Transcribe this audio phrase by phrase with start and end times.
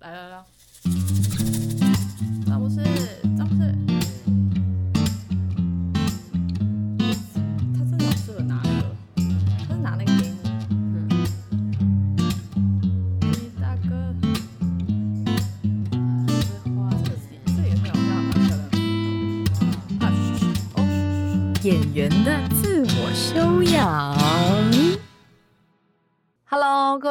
[0.00, 0.44] 来来来，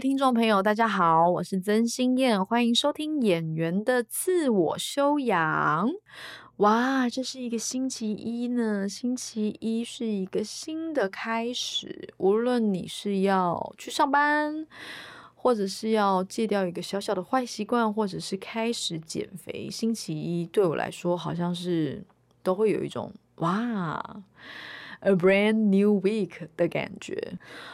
[0.00, 5.88] 听众朋友，大家好，我是曾心燕，欢迎收听《演员的自我修养》。
[6.58, 14.68] 哇，这是一个星期一呢，星期一是一个新的开始，无论你是要去上班，
[15.34, 22.04] 或者是要戒掉一个小小的坏习惯，或者是开始减肥，星期一对我来说好像是
[22.44, 24.22] 都会有一种哇。
[25.00, 27.16] A brand new week 的感觉，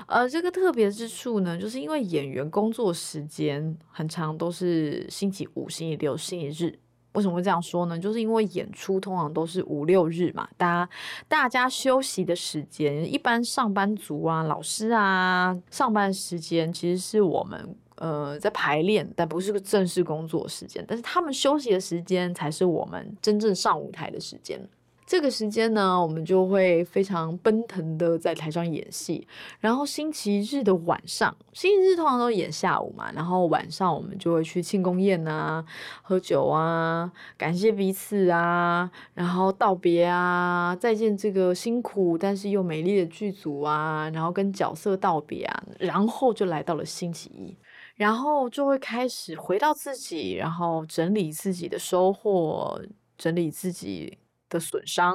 [0.06, 6.78] 呃，这个特别之处呢，就是因为演员工作时间很长，都是星期五、星期六、星期日。
[7.12, 7.98] 为什么会这样说呢？
[7.98, 10.91] 就是因为演出通常都是五六日嘛，大家
[11.28, 20.84] 大家休息的时间，一般上班族啊、老师啊上班时间，其实是我们呃在排练，但不是个正式工作时间。
[20.86, 24.61] 但是他们休息的时间，才是我们真正上舞台的时间。
[25.06, 29.28] 这个时间呢，我们就会非常奔腾的在台上演戏。
[29.60, 35.62] 然后星期日的晚上，星期日通常都演下午嘛，然后晚上我们就会去庆功宴啊、
[36.00, 47.55] 喝酒啊、感谢彼此啊，然后道别啊、再见这个辛苦但是又美丽的剧组啊，然后跟角色道别啊，然后就来到了星期一，
[47.94, 52.80] 然后就会开始回到自己，然后整理自己的收获，
[53.19, 54.16] 整理自己。
[54.55, 55.12] 的损伤，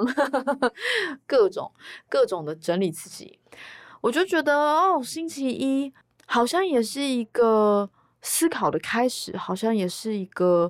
[1.26, 1.72] 各种
[2.10, 3.40] 各种的整理自己，
[4.02, 5.94] 我就觉得哦，星期一
[6.26, 7.90] 好像也是一个
[8.22, 10.70] 思考的开始，好像也是一个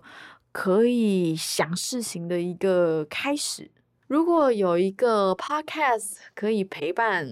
[0.51, 3.71] 可以想事情的一个开始。
[4.05, 7.27] 如果有一个 podcast 可以陪伴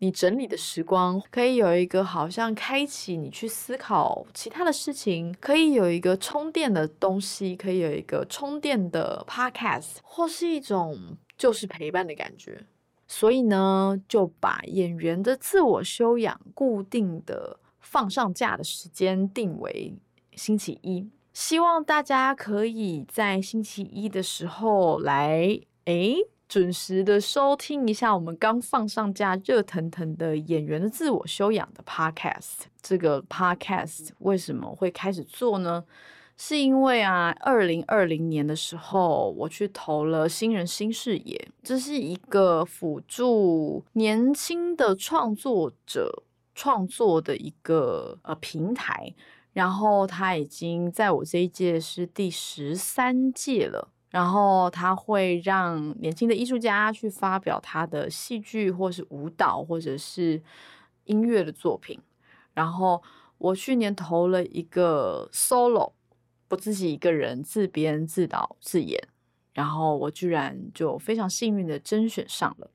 [0.00, 12.64] 你整理的时光，可以有一个好像开启你去思考其他的事情，可以有一个充电的东西，可以有一个充电的 podcast，或是一种就是陪伴的感觉。
[13.06, 19.94] 所以呢，就把演员的自我修养固定的放上架的时间定为
[20.34, 25.60] 星期一，希望大家可以在星期一的时候来。
[25.86, 26.14] 哎，
[26.50, 32.62] 准时的收听一下我们刚放上架热腾腾的演员的自我修养的 podcast。
[32.82, 35.84] 这个 podcast 为什么会开始做呢？
[36.36, 46.24] 是因为啊，二零二零年的时候，我去投了新人新视野，这是一个辅助年轻的创作者
[46.56, 49.14] 创作的一个呃平台。
[49.52, 53.92] 然后他已经在我这一届是第十三届了。
[54.10, 60.42] 然后他会让年轻的艺术家去发表他的戏剧，或是舞蹈，或者是
[61.04, 61.98] 音乐的作品。
[62.52, 63.00] 然后
[63.38, 65.92] 我去年投了一个 solo，
[66.48, 69.00] 我自己一个人自编自导自演，
[69.54, 72.68] 然后我居然就非常幸运的甄选上了。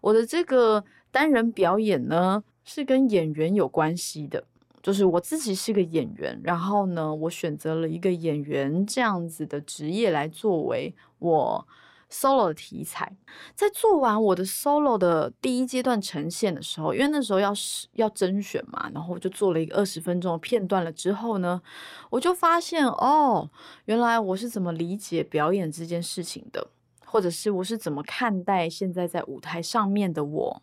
[0.00, 4.44] 我的这个单人表演呢，是跟演员有关系的。
[4.84, 11.66] 就是我自己是个演员，然后呢，我选择了一个演员这样子的职业来作为我
[12.10, 13.10] solo 的题材。
[13.54, 20.92] 在做完我的 solo 的第一阶段呈现的时候，因为那时候要是要甄选嘛，然后我就做了一个二十分钟的片段了。
[20.92, 21.62] 之后呢，
[22.10, 23.48] 我就发现哦，
[23.86, 26.68] 原来我是怎么理解表演这件事情的，
[27.06, 30.62] 或者是我是怎么看待现在在舞台上面的我。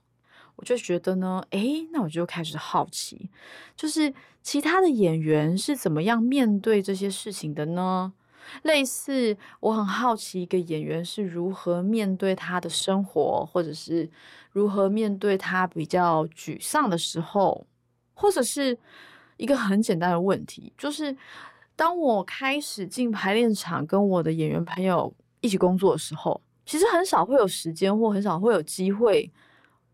[0.56, 3.30] 我就觉得呢，诶，那我就开始好奇，
[3.76, 4.14] 就是
[4.44, 8.14] 其他的演员是怎么样面对这些事情的呢？
[8.64, 14.10] 类似，我很好奇一个演员是如何面对他的生活，或者是
[14.52, 17.66] 如何面对他比较沮丧的时候，
[18.14, 18.78] 或者是
[19.38, 21.16] 一个很简单的问题，就是
[21.76, 29.32] 当我开始进排练场跟我的演员朋友一起工作的时候，其实很少会有时间，或很少会有机会。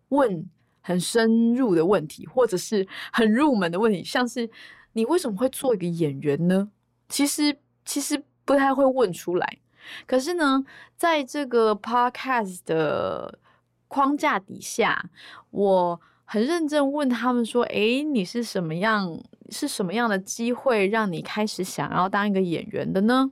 [0.09, 0.49] 问
[0.81, 4.49] 很深入的问题，或者是很入门的问题，像是
[4.93, 6.69] 你为什么会做一个演员呢？
[7.09, 9.57] 其实其实不太会问出来。
[10.05, 10.63] 可是呢，
[10.95, 13.39] 在这个 podcast 的
[13.87, 15.09] 框架底下，
[15.51, 19.21] 我很认真问他们说：“诶，你是什么样？
[19.49, 23.31] 是什么样的机会让你开始想要当一个演员的呢？”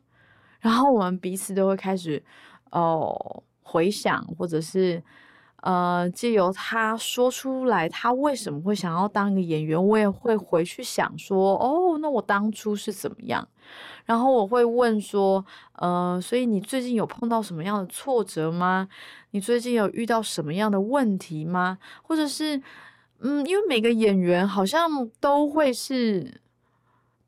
[0.59, 2.23] 然后我们彼此都会开始
[2.71, 5.01] 哦回想，或者是。
[5.61, 13.47] 呃，借由他说出来，他为什么会想要当一个演员，我也会回去想说，哦，那我当初是怎么样？
[14.05, 15.43] 然后我会问说，
[15.77, 18.87] 呃，所以你最近有碰到什么样的挫折吗？
[19.31, 21.77] 你最近有遇到什么样的问题吗？
[22.03, 22.61] 或者是，
[23.19, 26.41] 嗯，因为每个演员好像都会是。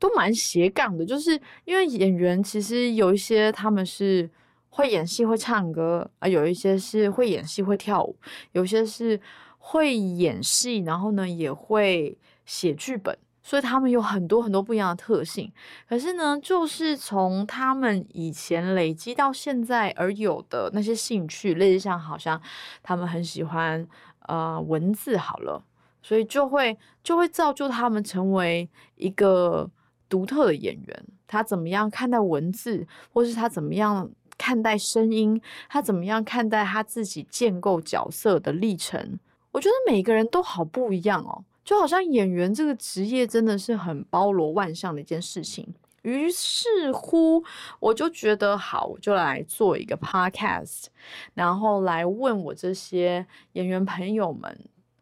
[0.00, 1.32] 都蛮斜杠的，就是
[1.64, 4.30] 因为演员其实有一些他们是
[4.78, 8.16] 会演戏会唱歌啊，有一些是会演戏会跳舞，
[8.52, 9.20] 有些是
[9.58, 12.16] 会演戏，然后呢也会
[12.46, 15.52] 写剧本，所以他们有很多很多不一样的特性。
[15.88, 22.40] 可是呢，就是从他们以前累积到现在而有的那些兴趣，类似像好像
[22.80, 23.84] 他们很喜欢
[24.28, 25.60] 呃文字好了，
[26.00, 29.68] 所以就会就会造就他们成为一个。
[30.10, 35.38] 独特的演员，他怎么样看待文字，或是他怎么样看待声音，
[35.68, 39.18] 他怎么样看待他自己建构角色的历程？
[39.50, 45.66] 我觉得每个人都好不一样哦，就好像演员这个职业真的是很包罗万象的一件事情。
[46.02, 47.44] 于是乎，
[47.80, 50.84] 我就觉得好，我就来做一个 podcast，
[51.34, 54.58] 然后来问我这些演员朋友们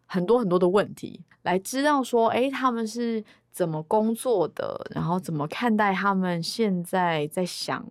[0.07, 3.23] 很多很多的问题，来知道说，诶，他们是。
[3.57, 7.83] 怎么工作的，然后怎么看待他们现在在想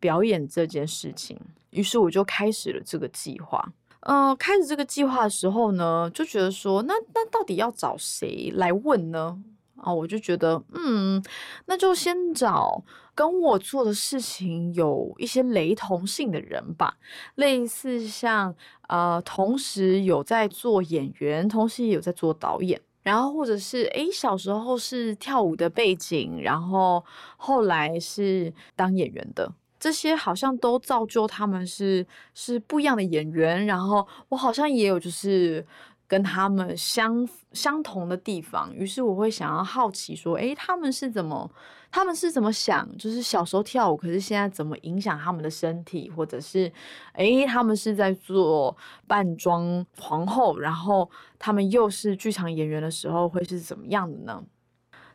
[0.00, 1.38] 表演这件事情？
[1.70, 3.72] 于是我就开始了这个计划。
[4.00, 9.38] 呃，开始这个计划的时候呢，就觉得说，那那到底要找谁来问呢？
[9.76, 11.22] 啊，我就觉得，嗯，
[11.66, 12.82] 那就先找
[13.14, 16.96] 跟我做的事情有一些雷同性的人吧，
[17.36, 18.54] 类似像
[18.88, 22.80] 呃，同时有在做演员，同时也有在做导演。
[23.02, 27.02] 然后或者是诶，小时候是跳舞的背景，然后
[27.38, 29.50] 后来是当演员的，
[29.80, 33.66] 这些好像都造就他们是是不一样的演员。
[33.66, 35.66] 然后我好像也有就是
[36.06, 41.50] 跟他们相相同的地方，于是我会想要好奇说，诶，他们是怎么？
[41.92, 42.88] 他们是怎么想？
[42.96, 46.08] 就是小时候跳舞，可是现在怎么影响他们的身体？
[46.08, 46.72] 或者是，
[47.14, 48.76] 诶，他们是在做
[49.08, 54.40] 扮装皇后，然后他们又是剧场演员的时候，会是怎么样的呢？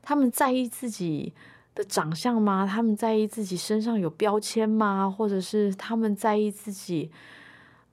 [0.01, 1.33] 他们在意自己
[1.75, 2.65] 的长相吗？
[2.65, 5.07] 他们在意自己身上有标签吗？
[5.07, 7.11] 或者是他们在意自己，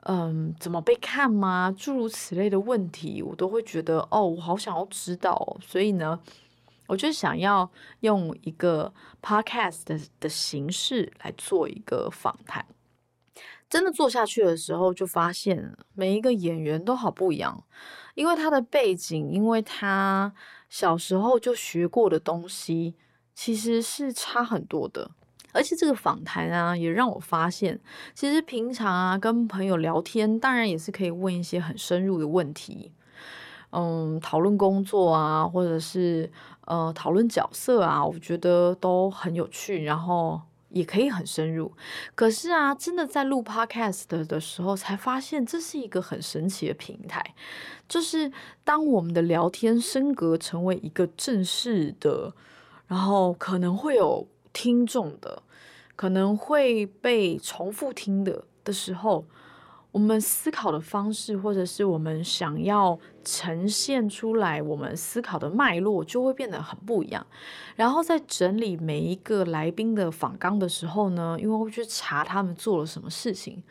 [0.05, 1.75] 嗯，怎么被看吗？
[1.77, 5.59] 诸如此类的问题，我都会觉得，哦，我好想要知道。
[5.61, 6.21] 所以呢。
[6.89, 7.71] 我就想要
[8.01, 8.93] 用一个
[9.23, 12.67] podcast 的的形式来做一个访谈。
[13.71, 17.65] 真的做下去的时候，就发现每一个演员都好不一样，
[18.15, 20.35] 因为他的背景，因为他
[20.69, 22.95] 小时候就学过的东西，
[23.35, 25.11] 其实是差很多的。
[25.55, 27.79] 而且这个访谈啊，也让我发现，
[28.15, 32.91] 其实平常啊跟朋友聊天，当然也是可以问一些很深入的问题。
[33.71, 36.31] 嗯，讨论工作啊，或者是
[36.67, 40.41] 呃讨论角色啊，我觉得都很有趣，然后
[40.71, 41.71] 也可以很深入。
[42.15, 47.35] 可是啊，真的在录 podcast 的时候，才发现这是一个很神奇的平台。
[47.87, 48.33] 就是
[48.65, 52.35] 当我们的聊天升格成为一个正式的，
[52.93, 55.43] 然后可能会有听众的，
[55.97, 59.25] 可能会被重复听的的时候。
[59.93, 67.25] 我们思考的方式，或者是我们想要呈现出来我们思考的脉络，就会变得很不一样。
[67.77, 73.63] 然后在整理每一个来宾的访纲的时候呢，因为会去查他们做了什么事情，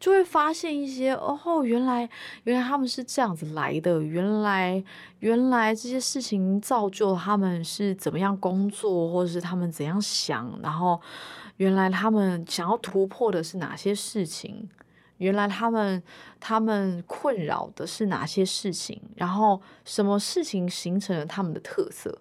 [0.00, 2.08] 就会发现一些哦，原来
[2.44, 4.82] 原来他们是这样子来的，原来
[5.18, 10.98] 原来这些事情造就他们是怎么样工作，或者是他们怎样想，然后
[11.58, 14.66] 原来他们想要突破的是哪些事情。
[15.18, 16.02] 原来他们
[16.38, 19.00] 他们困扰的是哪些事情？
[19.14, 22.20] 然后什么事情形成了他们的特色？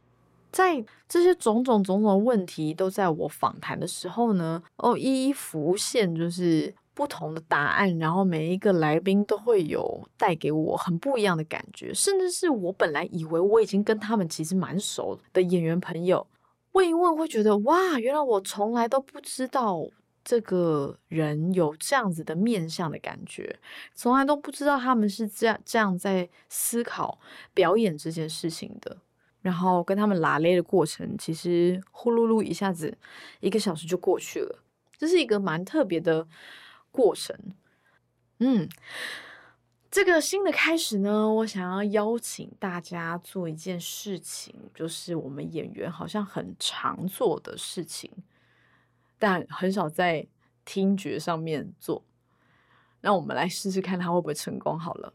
[0.51, 7.97] 在这些种种种种问题都在我访谈的时候呢，哦，一一浮现，就是不同的答案。
[7.99, 16.25] 然后每一个来宾都会有带给我很不一样的感觉，甚至是我本来以为我已经跟他们其实蛮熟的演员朋友，
[16.71, 19.85] 问一问会觉得哇，原来我从来都不知道。
[20.25, 23.57] 这个人有这样子的面相的感觉，
[23.93, 27.19] 从来都不知道他们是这样这样在思考
[27.53, 28.97] 表演这件事情的。
[29.41, 32.97] 然后跟他们拉勒的过程，其实呼噜噜一下子
[33.41, 34.63] 一个小时就过去了，
[34.97, 36.27] 这是一个蛮特别的
[36.91, 37.37] 过程。
[38.39, 38.67] 嗯，
[39.91, 48.11] 这个新的开始呢，我想要邀请大家做一件事情，就是我们演员好像很常做的事情。
[49.17, 50.27] 但很少在
[50.63, 52.03] 听觉上面做，
[53.01, 55.13] 那我们来试试看它会不会成功好了。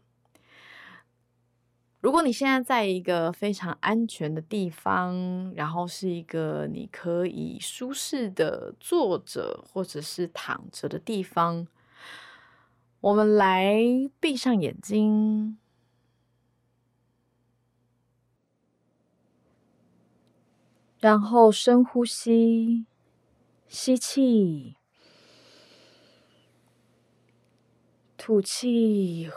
[1.99, 11.67] 如果你现在在一个非常安全的地方，然后是一个你可以舒适的坐着或者是躺着的地方，
[13.01, 13.83] 我们来
[14.19, 15.59] 闭上眼睛，
[20.99, 22.87] 然后深呼吸，
[23.73, 24.75] 吸气，
[28.17, 29.31] 吐气，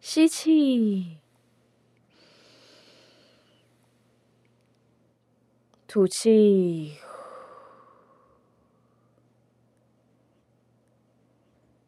[0.00, 1.18] 吸气，
[5.88, 6.94] 吐气。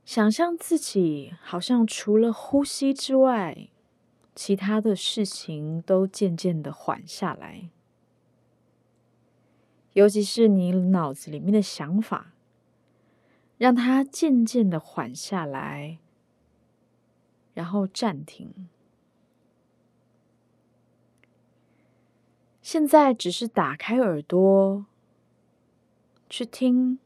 [0.05, 3.69] 想象自己好像除了呼吸之外，
[4.35, 7.71] 其他的事情都渐渐的缓下来，
[9.95, 12.33] 尤其是你脑子里面的想法，
[13.59, 15.99] 让它渐渐的缓下来，
[17.55, 18.69] 然后暂停。
[22.63, 24.87] 现在只是打开耳朵
[26.31, 26.99] 去听。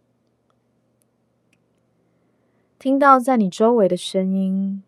[2.79, 4.83] 听到在你周围的声音，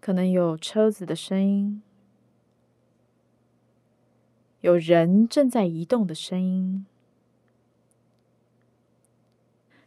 [0.00, 1.82] 可能有车子的声音，
[4.62, 6.86] 有人正在移动的声音，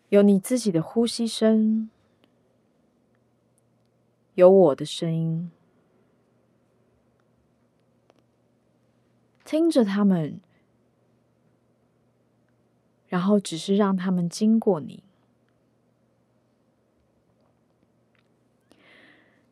[0.09, 1.89] 有你自己的呼吸声，
[4.33, 5.49] 有我的声音，
[9.45, 10.41] 听着他们，
[13.07, 15.01] 然后只是让他们经过你。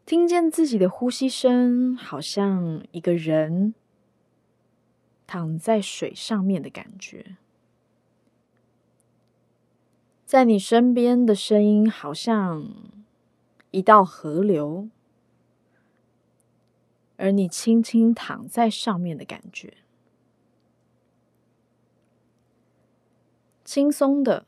[0.05, 3.73] 听见自己的呼吸声，好像一个人
[5.33, 7.37] 躺在水上面的感觉。
[10.27, 12.71] 在你身边的声音，好像
[13.71, 14.89] 一道河流，
[17.17, 19.77] 而你轻轻躺在上面的感觉，
[23.65, 24.45] 轻松的、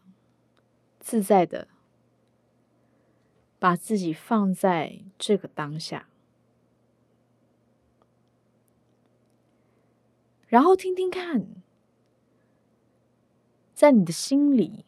[0.99, 1.67] 自在的。
[3.57, 6.07] 把自己放在这个当下，
[10.55, 11.47] 然后听听看，
[13.73, 14.85] 在你的心里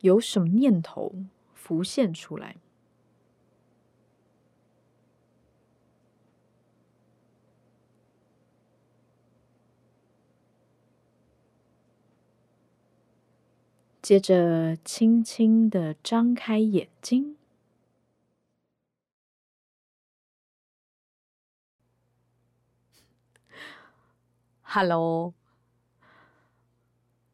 [0.00, 1.14] 有什么念头
[1.54, 2.56] 浮现出来。
[14.02, 17.39] 接着，轻轻的张开眼睛。
[24.72, 25.34] Hello，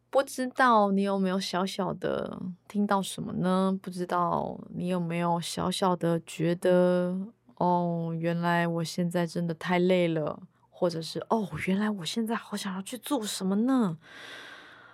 [0.09, 3.79] 不知道你有没有小小的听到什么呢？
[3.83, 7.15] 不知道你有没有小小的觉得，
[7.57, 13.99] 哦，原来我现在真的太累了，或者是哦，原来我现在好想要去做什么呢？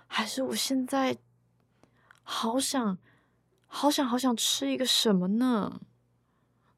[0.07, 1.17] 还是我现在？
[2.23, 2.97] 好想，
[3.67, 5.79] 好想，好想吃一个什么呢？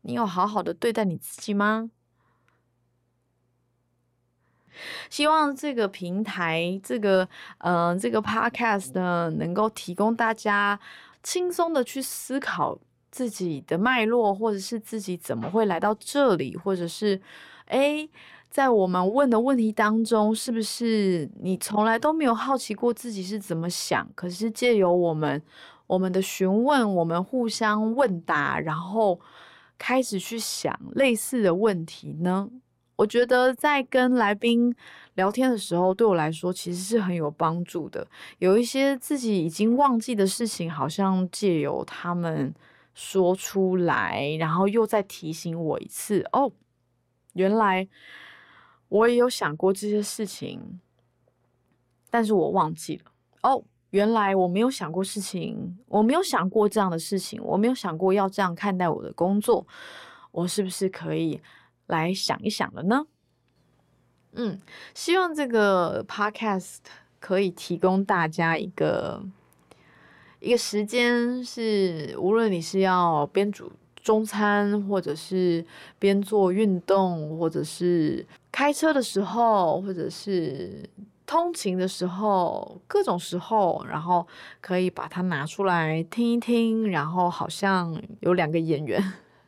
[0.02, 1.90] 你有好好的对待你自己吗？
[5.10, 7.28] 希望这个平台，这个
[7.60, 10.80] 呃，这个 podcast 呢，能够提供大家
[11.24, 12.78] 轻松的去思考
[13.12, 17.22] 自己的脉络，或者是自己怎么会来到这里，或者是
[17.66, 18.08] 哎。
[18.48, 24.08] 在我们问的问题当中，是不是你从来都没有好奇过自己是怎么想？
[24.16, 25.44] 可是借由我们
[25.88, 29.20] 我们的询问，我们互相问答，然后
[29.78, 32.50] 开始去想类似的问题呢？
[32.96, 34.76] 我觉得在跟来宾
[35.16, 38.08] 聊天的时候，对我来说其实是很有帮助的。
[38.40, 42.54] 有一些自己已经忘记的事情，好像借由他们
[42.94, 46.28] 说出来，然后又再提醒我一次。
[46.32, 46.52] 哦，
[47.34, 47.88] 原来。
[48.88, 50.80] 我也有想过这些事情，
[52.12, 53.12] 但是我忘记了。
[53.42, 59.66] 哦，原来我没有想过事情，我没有想过这样的事情，我没有想过要这样看待我的工作。
[60.32, 61.42] 我是不是可以
[61.88, 63.06] 来想一想了呢？
[64.34, 64.60] 嗯，
[64.94, 66.78] 希望这个 podcast
[67.20, 69.24] 可以提供大家一个
[70.40, 73.72] 一个时间，是无论你是要边煮。
[74.06, 75.66] 中餐，或者是
[75.98, 80.88] 边做运动，或者是开车的时候，或者是
[81.26, 84.28] 通勤的时候，各种时候，然后
[84.62, 89.02] 可以把它拿出来听一听，然后好像有两个演员，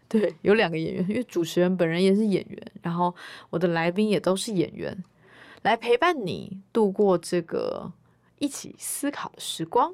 [0.10, 3.14] 对，有两个演员，因为主持人本人也是演员，然后
[3.50, 5.04] 我的来宾也都是演员，
[5.64, 7.92] 来陪伴你度过这个
[8.40, 9.94] 一起思考的时光。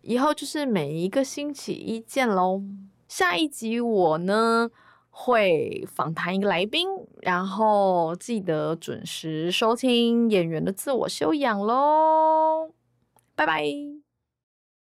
[0.00, 2.62] 以后就是每一个星期一见喽。
[3.08, 4.70] 下一集我呢
[5.10, 6.88] 会访谈一个来宾，
[7.22, 12.70] 然后记得准时收听演员的自我修养喽。
[13.34, 14.03] 拜拜。